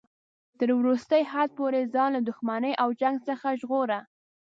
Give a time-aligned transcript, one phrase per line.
[0.57, 3.99] تر وروستي حد پورې ځان له دښمنۍ او جنګ څخه ژغوره.